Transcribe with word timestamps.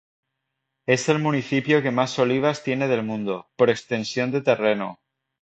Es 0.87 1.09
el 1.09 1.19
municipio 1.19 1.83
que 1.83 1.91
más 1.91 2.17
olivas 2.17 2.63
tiene 2.63 2.87
del 2.87 3.03
mundo, 3.03 3.51
por 3.55 3.69
extensión 3.69 4.31
de 4.31 4.41
terreno. 4.41 4.99